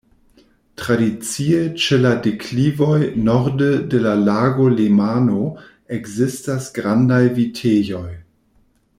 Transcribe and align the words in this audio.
Tradicie 0.83 1.57
ĉe 1.83 1.97
la 2.05 2.13
deklivoj 2.27 2.95
norde 3.27 3.67
de 3.91 3.99
la 4.05 4.13
Lago 4.29 4.65
Lemano 4.79 5.43
ekzistas 5.99 6.71
grandaj 6.79 7.21
vitejoj. 7.37 8.07